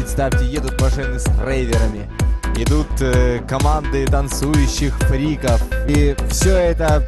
[0.00, 2.08] Представьте, едут машины с рейверами,
[2.56, 5.60] идут э, команды танцующих фриков.
[5.88, 7.02] И все это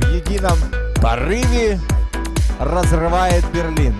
[0.00, 0.58] в едином
[1.00, 1.78] порыве
[2.58, 3.94] разрывает Берлин.